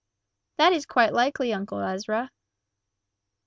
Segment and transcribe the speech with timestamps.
[0.57, 2.31] "That is quite likely, Uncle Ezra."